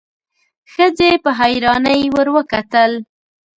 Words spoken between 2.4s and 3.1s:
کتل: